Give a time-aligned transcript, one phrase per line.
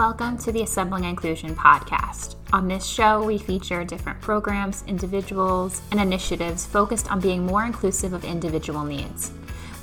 [0.00, 2.36] Welcome to the Assembling Inclusion podcast.
[2.54, 8.14] On this show, we feature different programs, individuals, and initiatives focused on being more inclusive
[8.14, 9.30] of individual needs.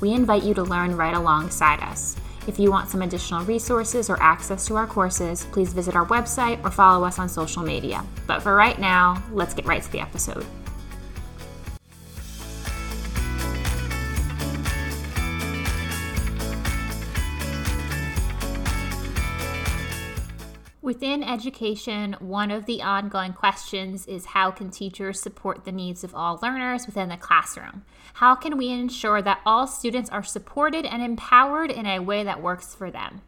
[0.00, 2.16] We invite you to learn right alongside us.
[2.48, 6.64] If you want some additional resources or access to our courses, please visit our website
[6.64, 8.04] or follow us on social media.
[8.26, 10.44] But for right now, let's get right to the episode.
[20.88, 26.14] Within education, one of the ongoing questions is how can teachers support the needs of
[26.14, 27.84] all learners within the classroom?
[28.14, 32.40] How can we ensure that all students are supported and empowered in a way that
[32.40, 33.20] works for them?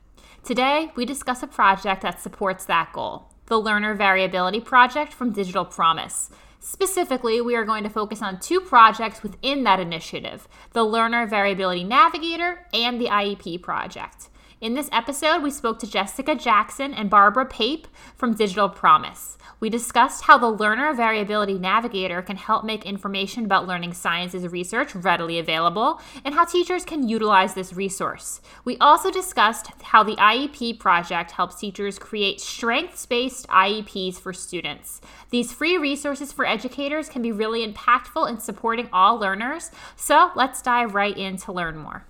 [0.43, 5.67] Today, we discuss a project that supports that goal the Learner Variability Project from Digital
[5.67, 6.31] Promise.
[6.61, 11.85] Specifically, we are going to focus on two projects within that initiative the Learner Variability
[11.85, 14.31] Navigator and the IEP project.
[14.61, 19.39] In this episode, we spoke to Jessica Jackson and Barbara Pape from Digital Promise.
[19.59, 24.95] We discussed how the Learner Variability Navigator can help make information about learning sciences research
[24.95, 28.43] readily available and how teachers can utilize this resource.
[28.67, 35.01] We also discussed how the IEP project helps teachers create strengths based IEPs for students.
[35.31, 40.61] These free resources for educators can be really impactful in supporting all learners, so let's
[40.61, 42.05] dive right in to learn more.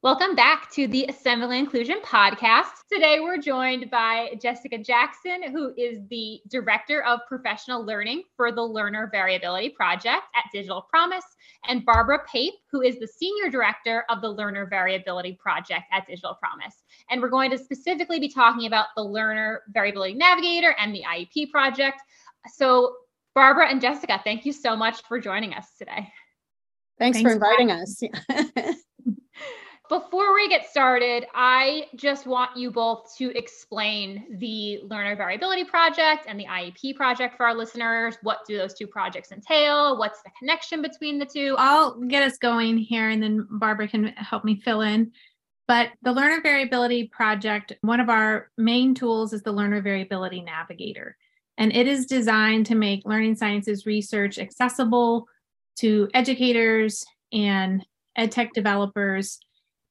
[0.00, 2.70] Welcome back to the Assembling Inclusion Podcast.
[2.88, 8.62] Today we're joined by Jessica Jackson, who is the Director of Professional Learning for the
[8.62, 11.24] Learner Variability Project at Digital Promise,
[11.66, 16.34] and Barbara Pape, who is the Senior Director of the Learner Variability Project at Digital
[16.34, 16.76] Promise.
[17.10, 21.50] And we're going to specifically be talking about the Learner Variability Navigator and the IEP
[21.50, 22.00] project.
[22.54, 22.94] So,
[23.34, 26.08] Barbara and Jessica, thank you so much for joining us today.
[27.00, 28.76] Thanks, Thanks for inviting for us.
[29.88, 36.26] Before we get started, I just want you both to explain the Learner Variability Project
[36.28, 38.16] and the IEP project for our listeners.
[38.22, 39.96] What do those two projects entail?
[39.96, 41.54] What's the connection between the two?
[41.58, 45.10] I'll get us going here and then Barbara can help me fill in.
[45.66, 51.16] But the Learner Variability Project, one of our main tools is the Learner Variability Navigator.
[51.56, 55.28] And it is designed to make learning sciences research accessible
[55.76, 57.86] to educators and
[58.16, 59.38] ed tech developers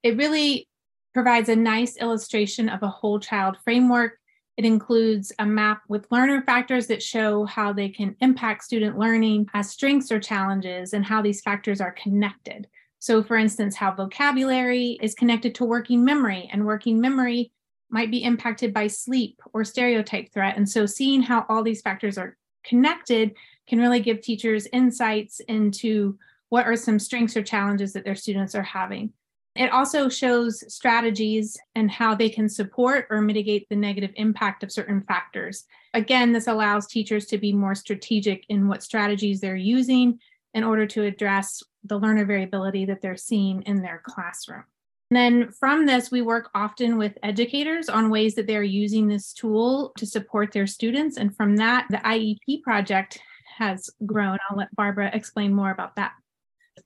[0.03, 0.67] it really
[1.13, 4.17] provides a nice illustration of a whole child framework.
[4.57, 9.47] It includes a map with learner factors that show how they can impact student learning
[9.53, 12.67] as strengths or challenges and how these factors are connected.
[12.99, 17.51] So, for instance, how vocabulary is connected to working memory, and working memory
[17.89, 20.57] might be impacted by sleep or stereotype threat.
[20.57, 23.35] And so, seeing how all these factors are connected
[23.67, 26.17] can really give teachers insights into
[26.49, 29.13] what are some strengths or challenges that their students are having.
[29.57, 34.71] It also shows strategies and how they can support or mitigate the negative impact of
[34.71, 35.65] certain factors.
[35.93, 40.19] Again, this allows teachers to be more strategic in what strategies they're using
[40.53, 44.63] in order to address the learner variability that they're seeing in their classroom.
[45.09, 49.33] And then from this, we work often with educators on ways that they're using this
[49.33, 51.17] tool to support their students.
[51.17, 53.19] And from that, the IEP project
[53.57, 54.37] has grown.
[54.49, 56.11] I'll let Barbara explain more about that.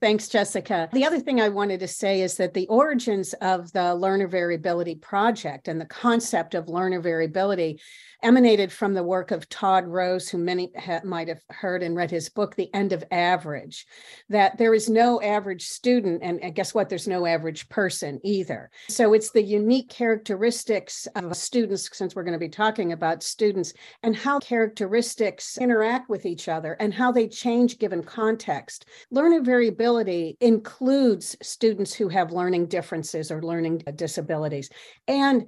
[0.02, 0.88] Thanks, Jessica.
[0.92, 4.96] The other thing I wanted to say is that the origins of the Learner Variability
[4.96, 7.80] Project and the concept of learner variability
[8.22, 12.10] emanated from the work of Todd Rose, who many ha- might have heard and read
[12.10, 13.86] his book, The End of Average,
[14.28, 16.88] that there is no average student, and, and guess what?
[16.88, 18.70] There's no average person either.
[18.88, 23.72] So it's the unique characteristics of students, since we're going to be talking about students,
[24.02, 28.86] and how characteristics interact with each other and how they change given context.
[29.10, 34.70] Learner variability includes students who have learning differences or learning disabilities.
[35.08, 35.46] And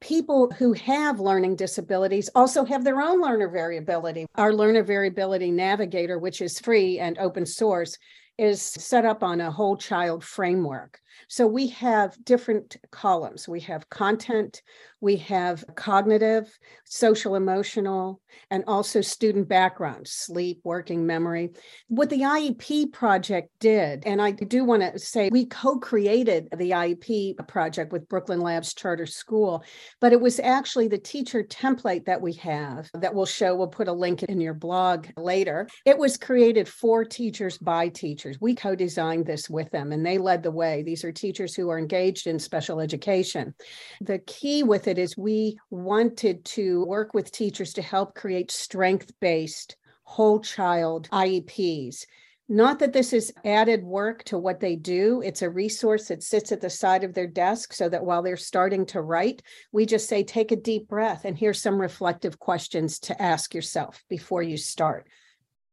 [0.00, 4.26] people who have learning disabilities also have their own learner variability.
[4.34, 7.98] Our learner variability navigator, which is free and open source,
[8.38, 11.00] is set up on a whole child framework.
[11.28, 13.48] So we have different columns.
[13.48, 14.62] We have content,
[15.00, 18.20] we have cognitive, social emotional,
[18.50, 21.50] and also student background, sleep, working memory.
[21.88, 26.70] What the IEP project did, and I do want to say we co created the
[26.70, 29.64] IEP project with Brooklyn Labs Charter School,
[30.00, 33.54] but it was actually the teacher template that we have that we'll show.
[33.54, 35.68] We'll put a link in your blog later.
[35.84, 38.38] It was created for teachers by teachers.
[38.40, 40.82] We co designed this with them and they led the way.
[40.82, 43.54] These are teachers who are engaged in special education.
[44.02, 49.12] The key with it is we wanted to work with teachers to help create strength
[49.20, 52.06] based whole child IEPs
[52.48, 55.20] Not that this is added work to what they do.
[55.20, 58.36] It's a resource that sits at the side of their desk so that while they're
[58.36, 59.42] starting to write,
[59.72, 64.04] we just say, take a deep breath and here's some reflective questions to ask yourself
[64.08, 65.08] before you start.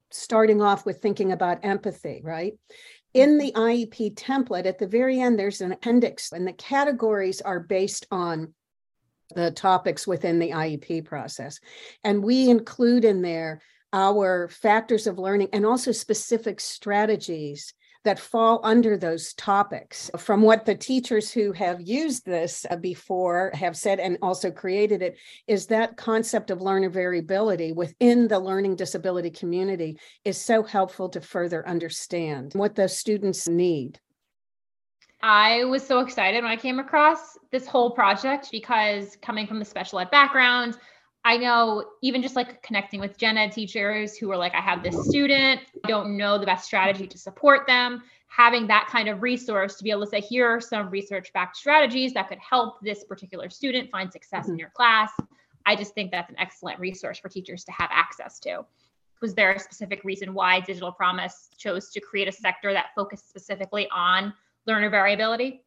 [0.10, 2.54] Starting off with thinking about empathy, right?
[3.14, 7.60] In the IEP template, at the very end, there's an appendix, and the categories are
[7.60, 8.54] based on
[9.36, 11.60] the topics within the IEP process.
[12.04, 13.62] And we include in there
[13.92, 20.12] our factors of learning and also specific strategies that fall under those topics.
[20.18, 25.02] From what the teachers who have used this uh, before have said and also created
[25.02, 25.18] it,
[25.48, 31.22] is that concept of learner variability within the learning disability community is so helpful to
[31.22, 34.00] further understand what the students need.
[35.22, 39.66] I was so excited when I came across this whole project because coming from the
[39.66, 40.78] special ed background,
[41.26, 44.84] I know even just like connecting with gen ed teachers who are like, I have
[44.84, 48.04] this student, I don't know the best strategy to support them.
[48.28, 51.56] Having that kind of resource to be able to say, here are some research backed
[51.56, 54.54] strategies that could help this particular student find success mm-hmm.
[54.54, 55.12] in your class.
[55.66, 58.66] I just think that's an excellent resource for teachers to have access to.
[59.22, 63.30] Was there a specific reason why Digital Promise chose to create a sector that focused
[63.30, 64.34] specifically on
[64.66, 65.64] learner variability?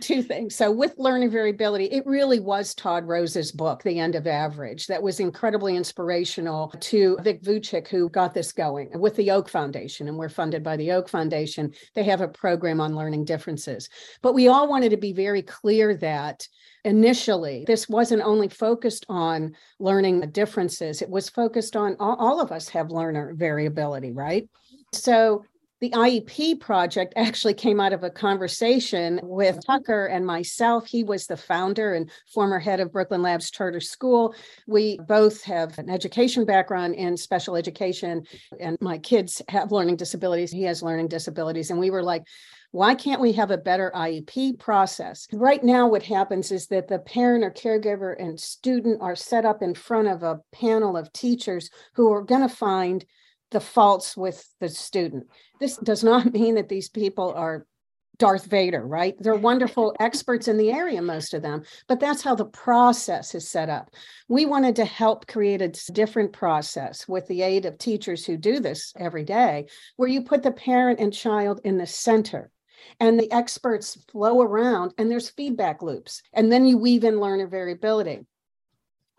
[0.00, 0.54] Two things.
[0.56, 5.02] So with learning variability, it really was Todd Rose's book, The End of Average, that
[5.02, 10.08] was incredibly inspirational to Vic Vuchic, who got this going with the Oak Foundation.
[10.08, 11.72] And we're funded by the Oak Foundation.
[11.94, 13.88] They have a program on learning differences.
[14.22, 16.46] But we all wanted to be very clear that
[16.84, 22.52] initially this wasn't only focused on learning differences, it was focused on all, all of
[22.52, 24.48] us have learner variability, right?
[24.92, 25.44] So
[25.80, 29.58] the IEP project actually came out of a conversation with.
[29.66, 30.86] Tucker and myself.
[30.86, 34.34] He was the founder and former head of Brooklyn Labs Charter School.
[34.66, 38.24] We both have an education background in special education,
[38.58, 40.50] and my kids have learning disabilities.
[40.50, 41.70] He has learning disabilities.
[41.70, 42.24] And we were like,
[42.72, 45.26] why can't we have a better IEP process?
[45.32, 49.62] Right now, what happens is that the parent or caregiver and student are set up
[49.62, 53.04] in front of a panel of teachers who are going to find
[53.50, 55.26] the faults with the student.
[55.58, 57.66] This does not mean that these people are
[58.18, 59.16] Darth Vader, right?
[59.18, 63.48] They're wonderful experts in the area, most of them, but that's how the process is
[63.48, 63.90] set up.
[64.28, 68.60] We wanted to help create a different process with the aid of teachers who do
[68.60, 69.66] this every day,
[69.96, 72.50] where you put the parent and child in the center
[73.00, 76.22] and the experts flow around and there's feedback loops.
[76.32, 78.26] And then you weave in learner variability.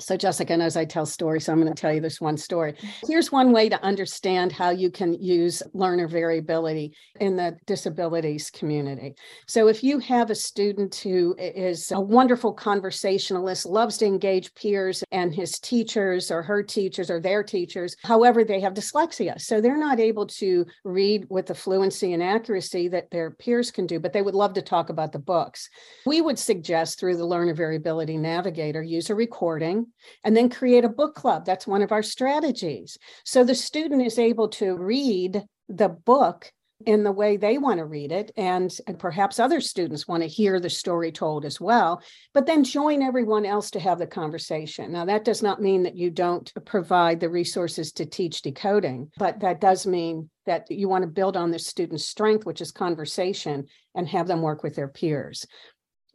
[0.02, 2.74] So, Jessica knows I tell stories, so I'm going to tell you this one story.
[2.74, 3.08] Mm-hmm.
[3.08, 9.16] Here's one way to understand how you can use learner variability in the disabilities community.
[9.48, 15.04] So, if you have a student who is a wonderful conversationalist, loves to engage peers
[15.12, 19.40] and his teachers or her teachers or their teachers, however, they have dyslexia.
[19.40, 23.86] So, they're not able to read with the fluency and accuracy that their peers can
[23.86, 25.70] do, but they would love to talk about the books.
[26.06, 29.88] We would suggest through the Learner Variability Navigator use a recording
[30.24, 31.46] and then create a book club.
[31.46, 32.98] That's one of our strategies.
[33.26, 36.52] So the student is able to read the book
[36.86, 38.32] in the way they want to read it.
[38.38, 42.02] And, and, perhaps other students want to hear the story told as well,
[42.34, 44.92] but then join everyone else to have the conversation.
[44.92, 49.40] Now, that does not mean that you don't provide the resources to teach decoding, but
[49.42, 53.68] that does mean that you want to build on the student's strength, which is conversation,
[53.96, 55.46] and have them work with their peers.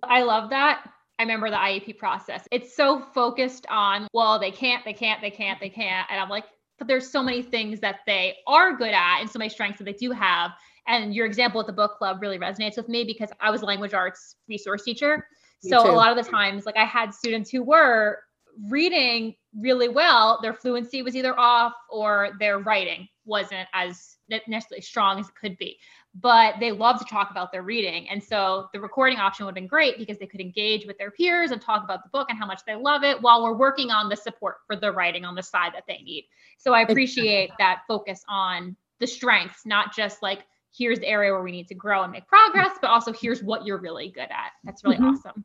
[0.03, 0.85] I love that
[1.19, 2.47] I remember the IEP process.
[2.51, 6.07] It's so focused on, well, they can't, they can't, they can't, they can't.
[6.11, 6.45] And I'm like,
[6.79, 9.85] but there's so many things that they are good at and so many strengths that
[9.85, 10.51] they do have.
[10.87, 13.65] And your example at the book club really resonates with me because I was a
[13.65, 15.27] language arts resource teacher.
[15.65, 15.91] Me so too.
[15.91, 18.19] a lot of the times, like I had students who were
[18.71, 25.19] reading really well, their fluency was either off or their writing wasn't as necessarily strong
[25.19, 25.79] as it could be
[26.21, 28.09] but they love to talk about their reading.
[28.09, 31.11] And so the recording option would have been great because they could engage with their
[31.11, 33.91] peers and talk about the book and how much they love it while we're working
[33.91, 36.27] on the support for the writing on the side that they need.
[36.59, 41.43] So I appreciate that focus on the strengths, not just like, here's the area where
[41.43, 44.53] we need to grow and make progress, but also here's what you're really good at.
[44.65, 45.09] That's really mm-hmm.
[45.09, 45.45] awesome.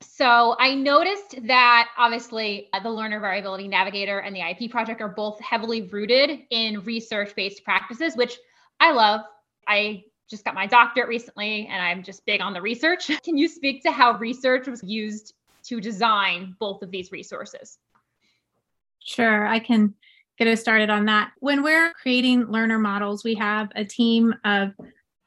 [0.00, 5.08] So I noticed that obviously uh, the Learner Variability Navigator and the IEP project are
[5.08, 8.36] both heavily rooted in research based practices, which
[8.80, 9.22] I love.
[9.66, 13.10] I just got my doctorate recently and I'm just big on the research.
[13.24, 17.78] Can you speak to how research was used to design both of these resources?
[19.02, 19.94] Sure, I can
[20.38, 21.32] get us started on that.
[21.40, 24.72] When we're creating learner models, we have a team of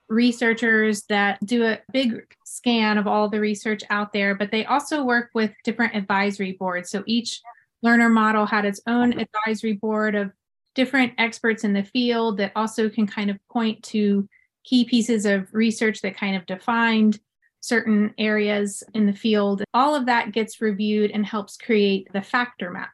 [0.10, 5.04] researchers that do a big scan of all the research out there, but they also
[5.04, 6.90] work with different advisory boards.
[6.90, 7.42] So each
[7.82, 10.32] learner model had its own advisory board of
[10.78, 14.30] different experts in the field that also can kind of point to
[14.64, 17.20] key pieces of research that kind of defined
[17.62, 19.64] certain areas in the field.
[19.74, 22.92] All of that gets reviewed and helps create the factor map.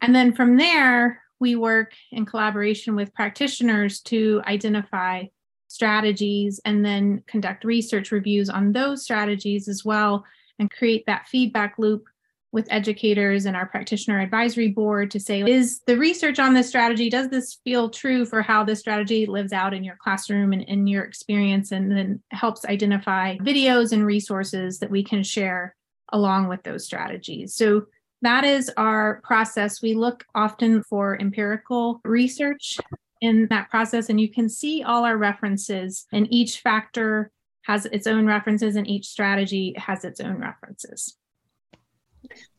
[0.00, 5.24] And then from there, we work in collaboration with practitioners to identify
[5.66, 10.24] strategies and then conduct research reviews on those strategies as well
[10.60, 12.04] and create that feedback loop
[12.52, 17.08] with educators and our practitioner advisory board to say is the research on this strategy
[17.08, 20.86] does this feel true for how this strategy lives out in your classroom and in
[20.86, 21.72] your experience?
[21.72, 25.74] And then helps identify videos and resources that we can share
[26.12, 27.54] along with those strategies.
[27.54, 27.86] So
[28.20, 29.82] that is our process.
[29.82, 32.78] We look often for empirical research
[33.22, 37.30] in that process and you can see all our references and each factor
[37.62, 41.16] has its own references and each strategy has its own references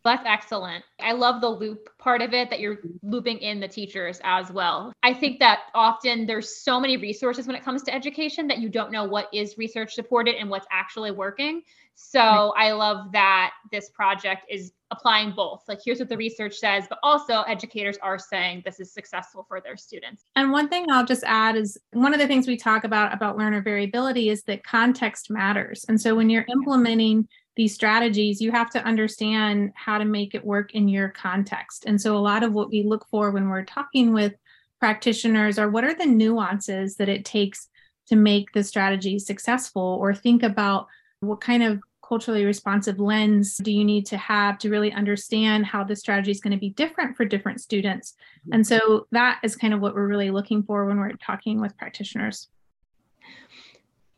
[0.04, 0.84] that's excellent.
[1.00, 4.92] I love the loop part of it that you're looping in the teachers as well.
[5.04, 8.70] I think that often there's so many resources when it comes to education that you
[8.70, 11.62] don't know what is research supported and what's actually working.
[11.96, 15.64] So I love that this project is applying both.
[15.68, 19.62] Like, here's what the research says, but also educators are saying this is successful for
[19.62, 20.24] their students.
[20.36, 23.38] And one thing I'll just add is one of the things we talk about about
[23.38, 25.86] learner variability is that context matters.
[25.88, 30.46] And so when you're implementing these strategies, you have to understand how to make it
[30.46, 31.86] work in your context.
[31.86, 34.34] And so, a lot of what we look for when we're talking with
[34.80, 37.70] practitioners are what are the nuances that it takes
[38.08, 40.88] to make the strategy successful, or think about
[41.20, 45.84] what kind of culturally responsive lens do you need to have to really understand how
[45.84, 48.14] the strategy is going to be different for different students.
[48.42, 48.56] Mm-hmm.
[48.56, 51.78] And so, that is kind of what we're really looking for when we're talking with
[51.78, 52.50] practitioners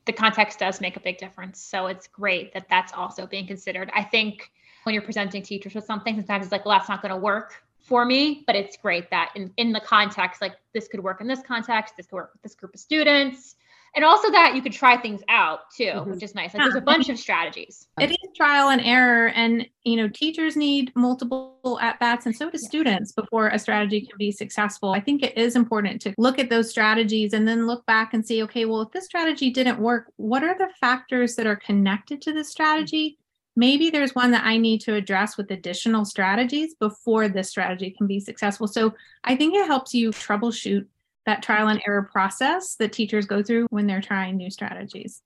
[0.06, 1.60] the context does make a big difference.
[1.60, 3.90] So it's great that that's also being considered.
[3.94, 4.52] I think
[4.84, 7.64] when you're presenting teachers with something, sometimes it's like, well, that's not going to work
[7.80, 11.28] for me, but it's great that in, in the context, like this could work in
[11.28, 13.56] this context, this could work with this group of students
[13.96, 16.12] and also that you could try things out too mm-hmm.
[16.12, 16.54] which is nice.
[16.54, 17.88] Like there's a bunch of strategies.
[18.00, 22.50] It is trial and error and you know teachers need multiple at bats and so
[22.50, 24.92] do students before a strategy can be successful.
[24.92, 28.26] I think it is important to look at those strategies and then look back and
[28.26, 32.22] see okay well if this strategy didn't work what are the factors that are connected
[32.24, 33.18] to this strategy?
[33.58, 38.06] Maybe there's one that I need to address with additional strategies before this strategy can
[38.06, 38.68] be successful.
[38.68, 40.86] So I think it helps you troubleshoot
[41.26, 45.22] that trial and error process that teachers go through when they're trying new strategies.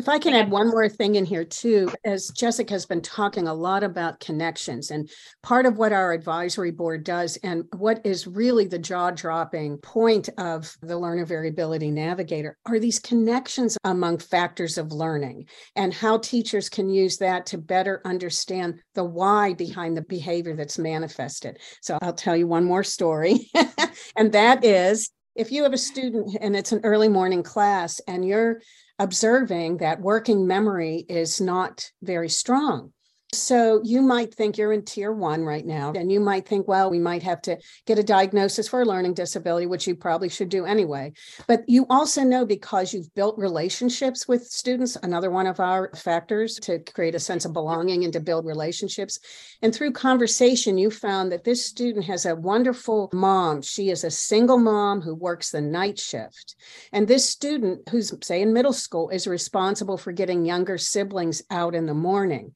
[0.00, 3.46] If I can add one more thing in here too, as Jessica has been talking
[3.46, 5.10] a lot about connections, and
[5.42, 10.30] part of what our advisory board does, and what is really the jaw dropping point
[10.38, 15.44] of the learner variability navigator, are these connections among factors of learning
[15.76, 20.78] and how teachers can use that to better understand the why behind the behavior that's
[20.78, 21.58] manifested.
[21.82, 23.50] So I'll tell you one more story,
[24.16, 28.26] and that is if you have a student and it's an early morning class and
[28.26, 28.60] you're
[29.00, 32.92] observing that working memory is not very strong.
[33.32, 36.90] So you might think you're in tier one right now, and you might think, well,
[36.90, 40.48] we might have to get a diagnosis for a learning disability, which you probably should
[40.48, 41.12] do anyway.
[41.46, 46.56] But you also know because you've built relationships with students, another one of our factors
[46.62, 49.20] to create a sense of belonging and to build relationships.
[49.62, 53.62] And through conversation, you found that this student has a wonderful mom.
[53.62, 56.56] She is a single mom who works the night shift.
[56.92, 61.76] And this student, who's, say, in middle school, is responsible for getting younger siblings out
[61.76, 62.54] in the morning.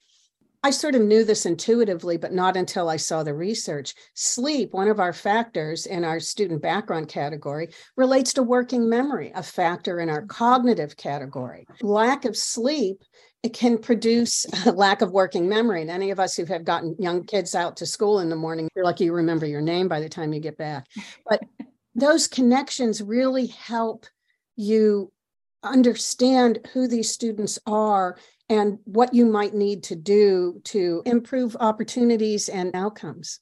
[0.64, 3.94] I sort of knew this intuitively, but not until I saw the research.
[4.14, 9.42] Sleep, one of our factors in our student background category, relates to working memory, a
[9.42, 10.28] factor in our mm.
[10.28, 11.66] cognitive category.
[11.82, 13.04] Lack of sleep
[13.42, 15.82] it can produce a lack of working memory.
[15.82, 18.70] And any of us who have gotten young kids out to school in the morning,
[18.74, 20.86] you're lucky you remember your name by the time you get back.
[21.28, 21.42] But
[21.94, 24.06] those connections really help
[24.56, 25.12] you
[25.64, 28.16] understand who these students are
[28.48, 33.40] and what you might need to do to improve opportunities and outcomes.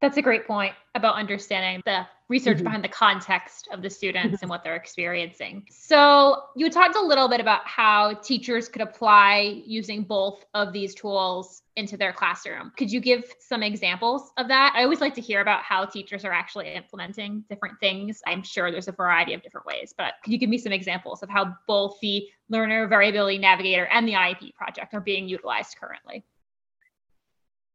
[0.00, 2.64] That's a great point about understanding the research mm-hmm.
[2.64, 4.36] behind the context of the students mm-hmm.
[4.42, 5.66] and what they're experiencing.
[5.70, 10.94] So, you talked a little bit about how teachers could apply using both of these
[10.94, 12.72] tools into their classroom.
[12.76, 14.72] Could you give some examples of that?
[14.76, 18.20] I always like to hear about how teachers are actually implementing different things.
[18.26, 21.22] I'm sure there's a variety of different ways, but could you give me some examples
[21.22, 26.24] of how both the Learner Variability Navigator and the IEP project are being utilized currently?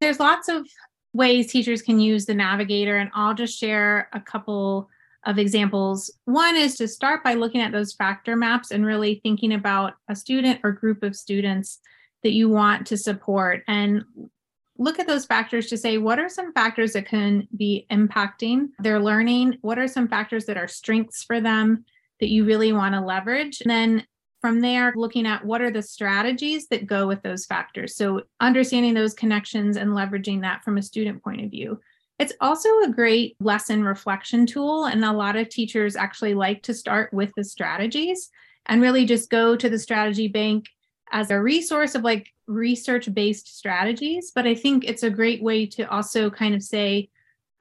[0.00, 0.66] There's lots of
[1.14, 4.88] ways teachers can use the navigator and i'll just share a couple
[5.24, 9.54] of examples one is to start by looking at those factor maps and really thinking
[9.54, 11.78] about a student or group of students
[12.22, 14.04] that you want to support and
[14.78, 19.00] look at those factors to say what are some factors that can be impacting their
[19.00, 19.58] learning?
[19.60, 21.84] What are some factors that are strengths for them
[22.20, 23.60] that you really want to leverage?
[23.60, 24.06] And then
[24.44, 27.96] from there, looking at what are the strategies that go with those factors.
[27.96, 31.80] So, understanding those connections and leveraging that from a student point of view.
[32.18, 34.84] It's also a great lesson reflection tool.
[34.84, 38.28] And a lot of teachers actually like to start with the strategies
[38.66, 40.66] and really just go to the strategy bank
[41.10, 44.30] as a resource of like research based strategies.
[44.34, 47.08] But I think it's a great way to also kind of say,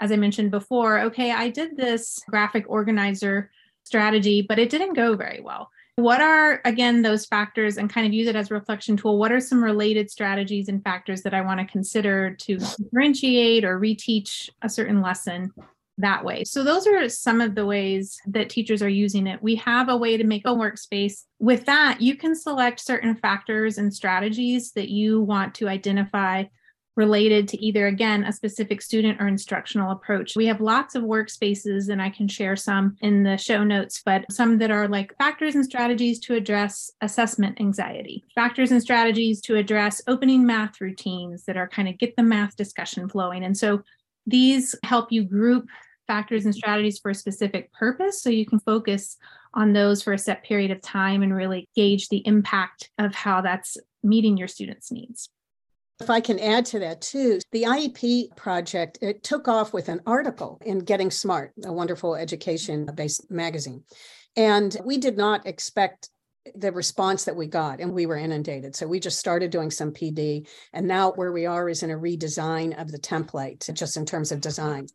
[0.01, 3.51] as I mentioned before, okay, I did this graphic organizer
[3.85, 5.69] strategy, but it didn't go very well.
[5.95, 9.19] What are, again, those factors and kind of use it as a reflection tool?
[9.19, 13.79] What are some related strategies and factors that I want to consider to differentiate or
[13.79, 15.51] reteach a certain lesson
[15.97, 16.43] that way.
[16.43, 19.41] So those are some of the ways that teachers are using it.
[19.43, 21.23] We have a way to make a workspace.
[21.39, 26.45] With that, you can select certain factors and strategies that you want to identify
[26.95, 30.35] related to either again a specific student or instructional approach.
[30.35, 34.31] We have lots of workspaces and I can share some in the show notes, but
[34.31, 39.55] some that are like factors and strategies to address assessment anxiety, factors and strategies to
[39.55, 43.43] address opening math routines that are kind of get the math discussion flowing.
[43.43, 43.81] And so
[44.27, 45.67] these help you group
[46.07, 49.17] factors and strategies for a specific purpose so you can focus
[49.53, 53.41] on those for a set period of time and really gauge the impact of how
[53.41, 55.29] that's meeting your students' needs.
[56.01, 60.01] If I can add to that too, the IEP project, it took off with an
[60.05, 63.83] article in Getting Smart, a wonderful education based magazine.
[64.35, 66.09] And we did not expect
[66.55, 69.91] the response that we got and we were inundated so we just started doing some
[69.91, 74.05] pd and now where we are is in a redesign of the template just in
[74.05, 74.85] terms of design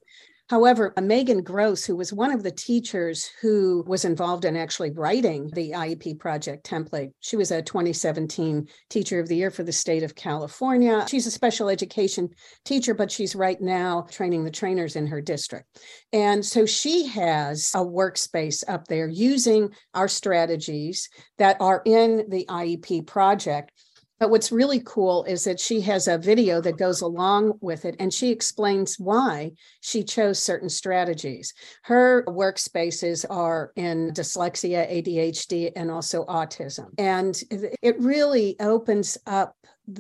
[0.49, 5.51] However, Megan Gross, who was one of the teachers who was involved in actually writing
[5.53, 10.03] the IEP project template, she was a 2017 Teacher of the Year for the state
[10.03, 11.05] of California.
[11.09, 12.31] She's a special education
[12.65, 15.67] teacher, but she's right now training the trainers in her district.
[16.15, 22.47] And so she has a workspace up there using our strategies that are in the
[22.49, 23.73] IEP project
[24.19, 27.97] but what's really cool is that she has a video that goes along with it
[27.99, 31.55] and she explains why she chose certain strategies.
[31.83, 36.89] Her workspaces are in dyslexia, ADHD, and also autism.
[36.99, 37.41] And
[37.83, 39.55] it really opens up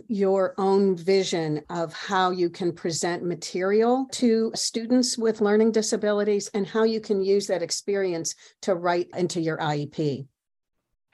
[0.09, 6.67] your own vision of how you can present material to students with learning disabilities and
[6.67, 10.27] how you can use that experience to write into your IEP.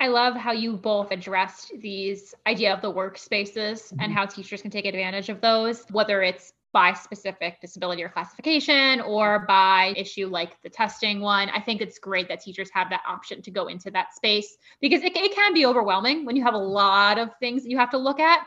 [0.00, 4.00] I love how you both addressed these idea of the workspaces mm-hmm.
[4.00, 9.00] and how teachers can take advantage of those, whether it's by specific disability or classification
[9.00, 11.48] or by issue like the testing one.
[11.50, 15.02] I think it's great that teachers have that option to go into that space because
[15.02, 17.90] it, it can be overwhelming when you have a lot of things that you have
[17.90, 18.44] to look at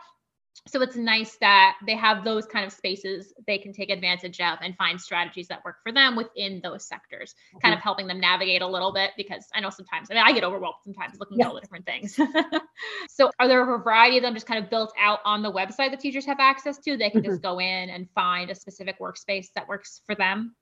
[0.66, 4.58] so it's nice that they have those kind of spaces they can take advantage of
[4.62, 7.60] and find strategies that work for them within those sectors mm-hmm.
[7.60, 10.32] kind of helping them navigate a little bit because i know sometimes i mean i
[10.32, 12.20] get overwhelmed sometimes looking at all the different things
[13.10, 15.92] so are there a variety of them just kind of built out on the website
[15.92, 17.32] that teachers have access to they can mm-hmm.
[17.32, 20.56] just go in and find a specific workspace that works for them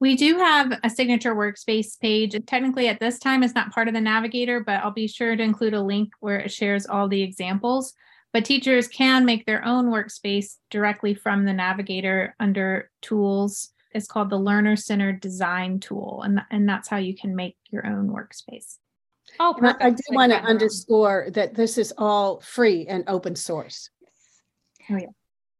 [0.00, 2.34] we do have a signature workspace page.
[2.46, 5.42] Technically, at this time, it's not part of the navigator, but I'll be sure to
[5.42, 7.92] include a link where it shares all the examples.
[8.32, 13.70] But teachers can make their own workspace directly from the navigator under tools.
[13.92, 17.86] It's called the Learner Centered Design Tool, and, and that's how you can make your
[17.86, 18.78] own workspace.
[19.38, 19.82] Oh, perfect.
[19.82, 23.90] I do like want to underscore that this is all free and open source.
[24.90, 25.06] Oh, yeah.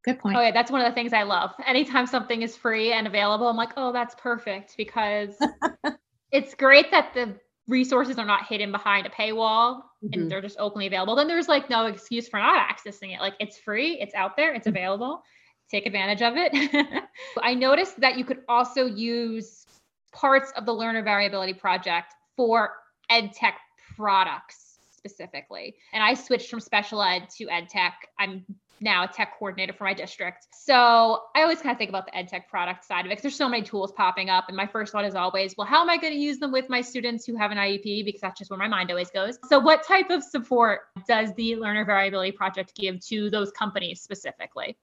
[0.03, 0.35] Good point.
[0.35, 0.51] Oh, yeah.
[0.51, 1.51] That's one of the things I love.
[1.65, 5.35] Anytime something is free and available, I'm like, oh, that's perfect because
[6.31, 7.35] it's great that the
[7.67, 10.13] resources are not hidden behind a paywall mm-hmm.
[10.13, 13.21] and they're just openly available, then there's like no excuse for not accessing it.
[13.21, 14.75] Like it's free, it's out there, it's mm-hmm.
[14.75, 15.23] available.
[15.69, 17.03] Take advantage of it.
[17.41, 19.65] I noticed that you could also use
[20.11, 22.71] parts of the learner variability project for
[23.09, 23.57] ed tech
[23.95, 25.75] products specifically.
[25.93, 28.07] And I switched from special ed to ed tech.
[28.19, 28.45] I'm
[28.81, 30.47] now a tech coordinator for my district.
[30.51, 33.21] So I always kind of think about the ed tech product side of it because
[33.23, 34.45] there's so many tools popping up.
[34.47, 36.69] And my first thought is always, well, how am I going to use them with
[36.69, 38.05] my students who have an IEP?
[38.05, 39.37] Because that's just where my mind always goes.
[39.47, 44.77] So what type of support does the Learner Variability Project give to those companies specifically?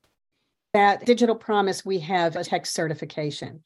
[0.74, 3.62] At Digital Promise, we have a tech certification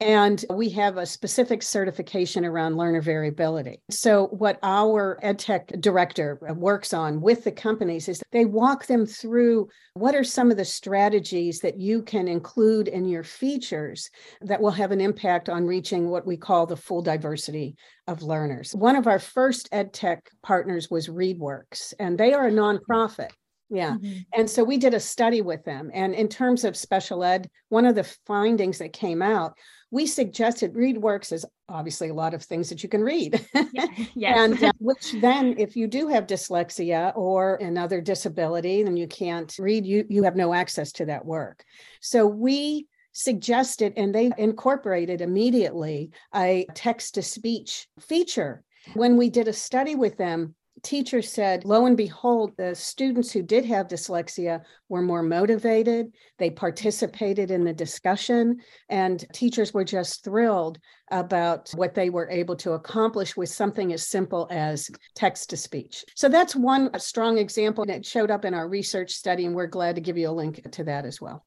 [0.00, 3.82] and we have a specific certification around learner variability.
[3.90, 9.68] So, what our EdTech director works on with the companies is they walk them through
[9.92, 14.08] what are some of the strategies that you can include in your features
[14.40, 18.74] that will have an impact on reaching what we call the full diversity of learners.
[18.74, 23.30] One of our first EdTech partners was ReadWorks, and they are a nonprofit
[23.68, 23.92] Yeah.
[23.92, 24.18] Mm-hmm.
[24.34, 25.90] And so we did a study with them.
[25.92, 29.56] And in terms of special ed, one of the findings that came out,
[29.90, 33.44] we suggested ReadWorks is obviously a lot of things that you can read.
[34.14, 34.38] yes.
[34.38, 39.54] and uh, which then, if you do have dyslexia or another disability, then you can't
[39.58, 41.64] read, you, you have no access to that work.
[42.00, 48.62] So we suggested and they incorporated immediately a text to speech feature.
[48.94, 53.42] When we did a study with them, teachers said, lo and behold, the students who
[53.42, 56.12] did have dyslexia were more motivated.
[56.38, 58.58] They participated in the discussion,
[58.88, 60.78] and teachers were just thrilled
[61.10, 66.04] about what they were able to accomplish with something as simple as text to speech.
[66.14, 69.94] So that's one strong example, that showed up in our research study, and we're glad
[69.94, 71.44] to give you a link to that as well.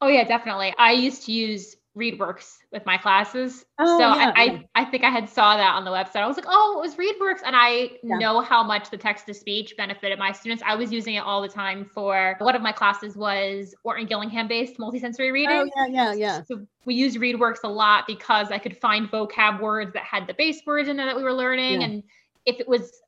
[0.00, 0.74] Oh, yeah, definitely.
[0.76, 3.64] I used to use ReadWorks with my classes.
[3.78, 4.32] Oh, so yeah.
[4.34, 6.16] I, I, I think I had saw that on the website.
[6.16, 7.46] I was like, oh, it was ReadWorks.
[7.46, 8.18] And I yeah.
[8.18, 10.62] know how much the text to speech benefited my students.
[10.66, 14.48] I was using it all the time for one of my classes was Orton Gillingham
[14.48, 15.70] based multisensory reading.
[15.76, 16.42] Oh, yeah, yeah, yeah.
[16.42, 20.34] So we used ReadWorks a lot because I could find vocab words that had the
[20.34, 21.80] base words in there that we were learning.
[21.80, 21.86] Yeah.
[21.86, 22.02] And
[22.44, 23.00] if it was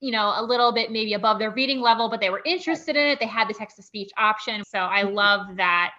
[0.00, 3.06] you know, a little bit maybe above their reading level, but they were interested in
[3.06, 3.18] it.
[3.18, 4.62] They had the text to speech option.
[4.62, 5.14] So I mm-hmm.
[5.14, 5.92] love that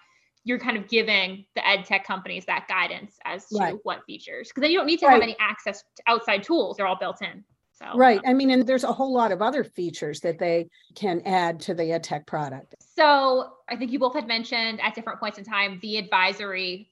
[0.47, 3.75] you're kind of giving the ed tech companies that guidance as to right.
[3.83, 5.13] what features because then you don't need to right.
[5.13, 8.65] have any access to outside tools they're all built in so right i mean and
[8.65, 12.25] there's a whole lot of other features that they can add to the ed tech
[12.25, 16.89] product so i think you both had mentioned at different points in time the advisory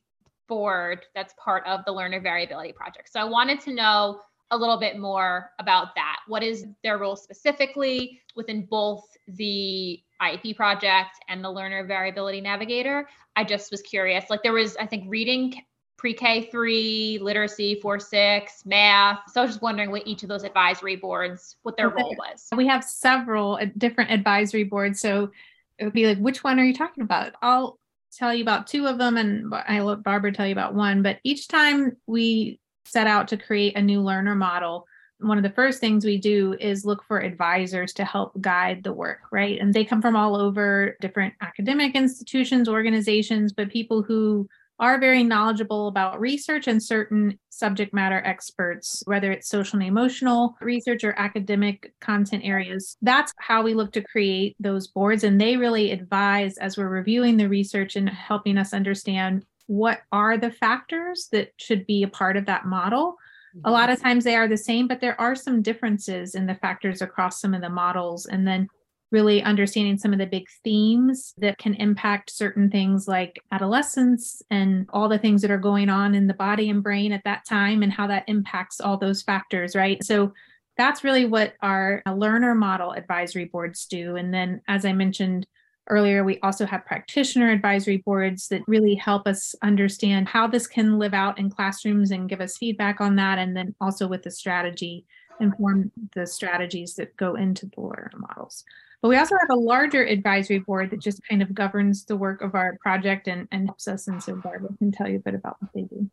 [0.48, 4.20] board that's part of the learner variability project so i wanted to know
[4.52, 10.56] a little bit more about that what is their role specifically within both the IEP
[10.56, 13.08] project and the learner variability navigator.
[13.36, 14.26] I just was curious.
[14.30, 15.54] Like there was, I think, reading
[15.98, 19.20] pre-K three, literacy four six, math.
[19.32, 22.48] So I was just wondering what each of those advisory boards, what their role was.
[22.56, 25.00] We have several different advisory boards.
[25.00, 25.32] So
[25.78, 27.34] it would be like, which one are you talking about?
[27.42, 27.80] I'll
[28.14, 31.02] tell you about two of them and I let Barbara tell you about one.
[31.02, 34.88] But each time we set out to create a new learner model,
[35.20, 38.94] one of the first things we do is look for advisors to help guide the
[38.94, 39.60] work, right?
[39.60, 44.48] And they come from all over different academic institutions, organizations, but people who
[44.78, 50.58] are very knowledgeable about research and certain subject matter experts, whether it's social and emotional
[50.60, 52.98] research or academic content areas.
[53.02, 55.24] That's how we look to create those boards.
[55.24, 60.38] And they really advise as we're reviewing the research and helping us understand what are
[60.38, 63.16] the factors that should be a part of that model
[63.64, 64.08] a lot of mm-hmm.
[64.08, 67.54] times they are the same, but there are some differences in the factors across some
[67.54, 68.26] of the models.
[68.26, 68.68] And then
[69.12, 74.86] really understanding some of the big themes that can impact certain things like adolescence and
[74.92, 77.84] all the things that are going on in the body and brain at that time
[77.84, 80.04] and how that impacts all those factors, right?
[80.04, 80.34] So
[80.78, 84.18] that's really what our learner model advisory boards do.
[84.18, 85.48] And then, as I mentioned,
[85.90, 90.98] earlier, we also have practitioner advisory boards that really help us understand how this can
[91.00, 93.38] live out in classrooms and give us feedback on that.
[93.38, 95.06] And then also with the strategy,
[95.40, 98.64] inform the strategies that go into the learner models.
[99.02, 102.42] But we also have a larger advisory board that just kind of governs the work
[102.42, 104.08] of our project and, and helps us.
[104.08, 106.10] And so Barbara can tell you a bit about what they do.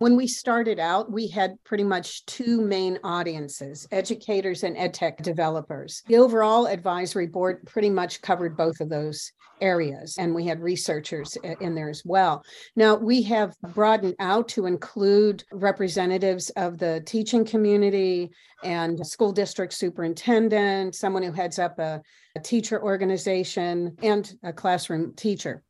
[0.00, 6.02] When we started out, we had pretty much two main audiences educators and edtech developers.
[6.06, 11.36] The overall advisory board pretty much covered both of those areas, and we had researchers
[11.60, 12.42] in there as well.
[12.76, 18.30] Now, we have broadened out to include representatives of the teaching community
[18.64, 22.00] and school district superintendent, someone who heads up a,
[22.36, 25.62] a teacher organization, and a classroom teacher.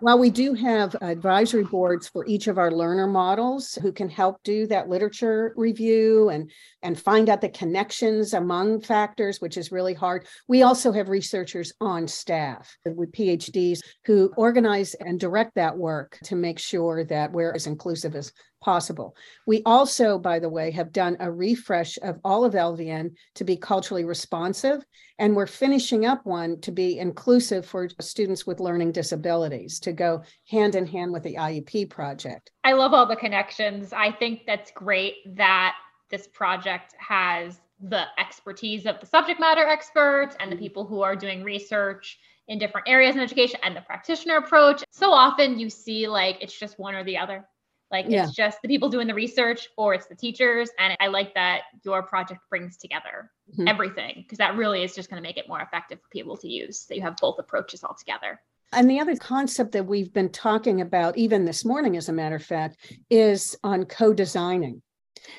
[0.00, 4.42] While we do have advisory boards for each of our learner models who can help
[4.42, 6.50] do that literature review and,
[6.82, 11.72] and find out the connections among factors, which is really hard, we also have researchers
[11.80, 17.52] on staff with PhDs who organize and direct that work to make sure that we're
[17.52, 18.32] as inclusive as
[18.66, 19.16] possible.
[19.46, 23.56] We also, by the way, have done a refresh of all of LVN to be
[23.56, 24.84] culturally responsive,
[25.20, 30.24] and we're finishing up one to be inclusive for students with learning disabilities to go
[30.50, 32.50] hand in hand with the IEP project.
[32.64, 33.92] I love all the connections.
[33.92, 35.76] I think that's great that
[36.10, 40.64] this project has the expertise of the subject matter experts and the mm-hmm.
[40.64, 44.82] people who are doing research in different areas in education and the practitioner approach.
[44.90, 47.46] So often you see like it's just one or the other
[47.90, 48.24] like yeah.
[48.24, 50.70] it's just the people doing the research or it's the teachers.
[50.78, 53.68] And I like that your project brings together mm-hmm.
[53.68, 56.48] everything because that really is just going to make it more effective for people to
[56.48, 56.86] use.
[56.86, 58.40] That you have both approaches all together.
[58.72, 62.36] And the other concept that we've been talking about, even this morning, as a matter
[62.36, 62.76] of fact,
[63.08, 64.82] is on co designing.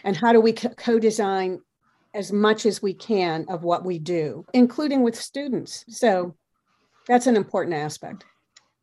[0.04, 1.60] And how do we co design
[2.18, 5.86] as much as we can of what we do, including with students.
[5.88, 6.36] So
[7.08, 8.26] that's an important aspect.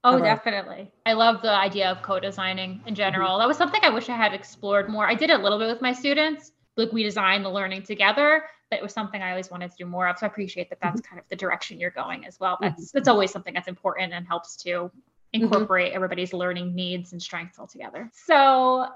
[0.04, 0.90] Oh, definitely.
[1.06, 3.30] I love the idea of co-designing in general.
[3.30, 3.40] Mm-hmm.
[3.40, 5.08] That was something I wish I had explored more.
[5.08, 6.52] I did a little bit with my students.
[6.76, 9.86] Like we designed the learning together, but it was something I always wanted to do
[9.86, 10.18] more of.
[10.18, 11.08] So I appreciate that that's mm-hmm.
[11.08, 12.58] kind of the direction you're going as well.
[12.60, 12.98] That's mm-hmm.
[12.98, 14.98] that's always something that's important and helps to mm-hmm.
[15.32, 15.96] incorporate mm-hmm.
[15.96, 18.10] everybody's learning needs and strengths all together.
[18.12, 18.88] So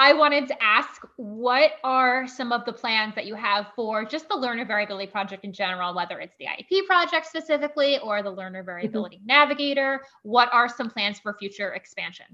[0.00, 4.28] I wanted to ask what are some of the plans that you have for just
[4.28, 8.60] the learner variability project in general, whether it's the IEP project specifically or the learner
[8.60, 8.66] mm-hmm.
[8.66, 9.26] variability mm-hmm.
[9.26, 10.02] navigator?
[10.22, 12.26] What are some plans for future expansion?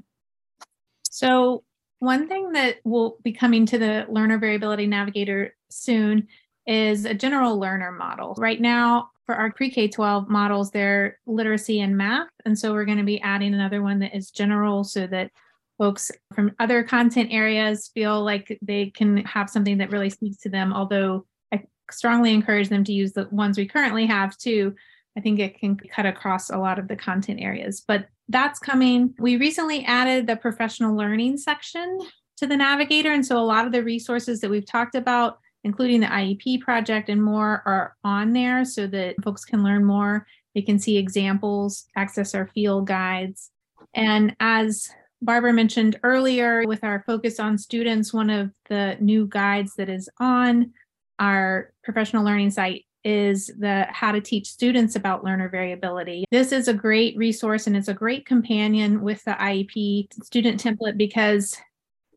[1.11, 1.65] So,
[2.01, 6.29] one thing that will be coming to the learner variability navigator soon
[6.67, 8.35] is a general learner model.
[8.37, 12.29] Right now, for our pre K 12 models, they're literacy and math.
[12.45, 15.31] And so we're going to be adding another one that is general so that
[15.79, 20.49] folks from other content areas feel like they can have something that really speaks to
[20.49, 20.73] them.
[20.73, 24.75] Although I strongly encourage them to use the ones we currently have too.
[25.17, 29.15] I think it can cut across a lot of the content areas, but that's coming.
[29.19, 31.99] We recently added the professional learning section
[32.39, 33.13] to the Navigator.
[33.13, 37.09] And so a lot of the resources that we've talked about, including the IEP project
[37.09, 40.27] and more, are on there so that folks can learn more.
[40.55, 43.51] They can see examples, access our field guides.
[43.95, 44.91] And as
[45.25, 50.09] Barbara mentioned earlier, with our focus on students, one of the new guides that is
[50.21, 50.73] on
[51.19, 56.25] our professional learning site is the how to teach students about learner variability.
[56.31, 60.99] This is a great resource and it's a great companion with the IEP student template
[60.99, 61.57] because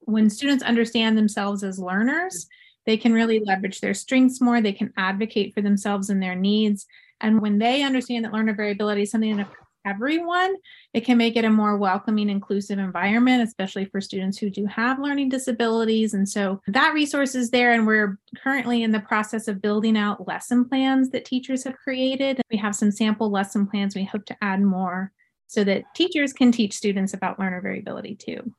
[0.02, 2.48] when students understand themselves as learners,
[2.86, 6.86] they can really leverage their strengths more, they can advocate for themselves and their needs.
[7.22, 9.50] And when they understand that learner variability is something that
[9.88, 10.56] everyone,
[10.94, 15.00] it can make it a more welcoming, inclusive environment, especially for students who do have
[15.00, 16.14] learning disabilities.
[16.14, 17.74] And so that resource is there.
[17.74, 22.42] And we're currently in the process of building out lesson plans that teachers have created.
[22.52, 23.96] We have some sample lesson plans.
[23.96, 25.12] We hope to add more
[25.48, 28.54] so that teachers can teach students about learner variability too.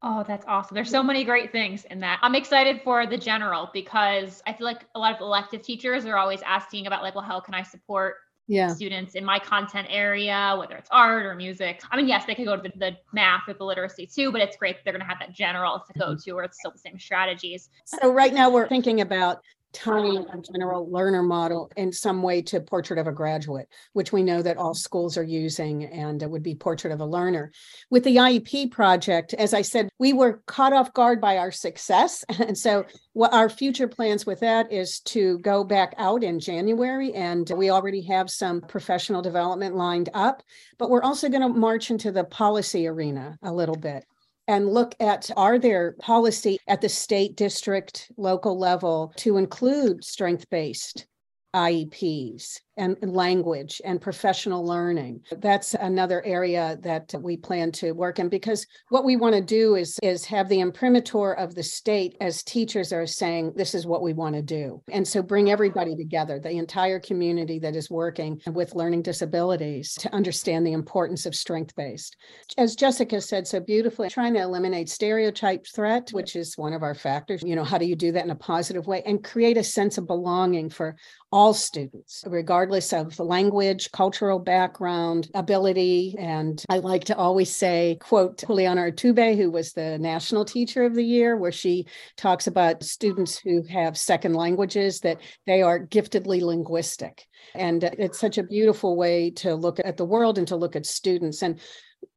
[0.00, 0.76] Oh, that's awesome.
[0.76, 2.20] There's so many great things in that.
[2.22, 6.16] I'm excited for the general because I feel like a lot of elective teachers are
[6.16, 8.14] always asking about like, well, how can I support
[8.48, 8.68] yeah.
[8.68, 11.82] students in my content area, whether it's art or music.
[11.90, 14.40] I mean, yes, they could go to the, the math or the literacy too, but
[14.40, 16.30] it's great that they're going to have that general to go mm-hmm.
[16.30, 17.68] to, or it's still the same strategies.
[17.84, 22.60] So right now we're thinking about tying a general learner model in some way to
[22.60, 24.78] portrait of a graduate, which we know that all mm-hmm.
[24.78, 27.52] schools are using and it would be portrait of a learner.
[27.90, 32.24] With the IEP project, as I said, we were caught off guard by our success.
[32.48, 37.12] And so what our future plans with that is to go back out in January
[37.12, 40.42] and we already have some professional development lined up,
[40.78, 44.06] but we're also going to march into the policy arena a little bit
[44.48, 50.48] and look at are there policy at the state district local level to include strength
[50.50, 51.06] based
[51.54, 55.20] IEPs and language and professional learning.
[55.38, 59.74] That's another area that we plan to work in because what we want to do
[59.74, 64.02] is is have the imprimatur of the state as teachers are saying this is what
[64.02, 64.82] we want to do.
[64.90, 70.14] And so bring everybody together, the entire community that is working with learning disabilities to
[70.14, 72.16] understand the importance of strength based.
[72.56, 76.94] As Jessica said so beautifully, trying to eliminate stereotype threat, which is one of our
[76.94, 77.42] factors.
[77.42, 79.98] You know, how do you do that in a positive way and create a sense
[79.98, 80.96] of belonging for
[81.30, 86.14] all students, regardless of language, cultural background, ability.
[86.18, 90.94] And I like to always say, quote Juliana Urtubey, who was the National Teacher of
[90.94, 96.40] the Year, where she talks about students who have second languages, that they are giftedly
[96.40, 97.26] linguistic.
[97.54, 100.86] And it's such a beautiful way to look at the world and to look at
[100.86, 101.42] students.
[101.42, 101.60] And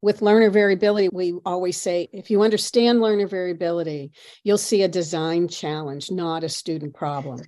[0.01, 4.11] with learner variability, we always say if you understand learner variability,
[4.43, 7.39] you'll see a design challenge, not a student problem.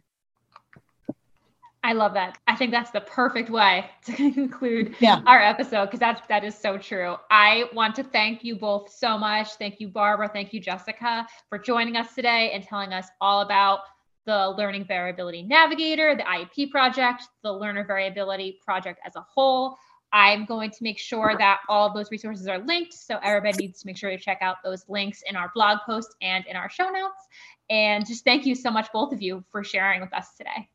[1.85, 2.37] I love that.
[2.47, 5.21] I think that's the perfect way to conclude yeah.
[5.25, 7.17] our episode because that's that is so true.
[7.29, 9.49] I want to thank you both so much.
[9.55, 10.29] Thank you, Barbara.
[10.29, 13.81] Thank you, Jessica, for joining us today and telling us all about
[14.25, 19.75] the Learning Variability Navigator, the IEP project, the Learner Variability project as a whole.
[20.13, 22.93] I'm going to make sure that all of those resources are linked.
[22.93, 26.15] So everybody needs to make sure to check out those links in our blog post
[26.21, 27.27] and in our show notes.
[27.69, 30.69] And just thank you so much, both of you, for sharing with us today.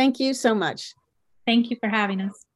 [0.00, 0.94] Thank you so much.
[1.46, 2.46] Thank you for having us.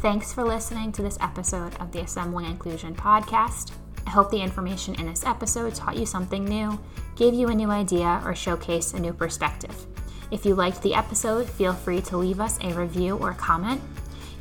[0.00, 3.72] Thanks for listening to this episode of the Assembling Inclusion podcast.
[4.06, 6.78] I hope the information in this episode taught you something new,
[7.16, 9.86] gave you a new idea, or showcased a new perspective.
[10.30, 13.80] If you liked the episode, feel free to leave us a review or comment.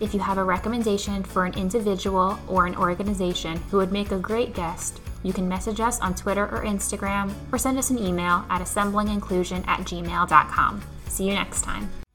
[0.01, 4.19] If you have a recommendation for an individual or an organization who would make a
[4.19, 8.45] great guest, you can message us on Twitter or Instagram or send us an email
[8.49, 10.81] at assemblinginclusion at gmail.com.
[11.07, 12.06] See you next time.